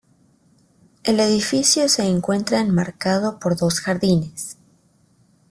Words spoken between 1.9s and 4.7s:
encuentra enmarcado por dos jardines.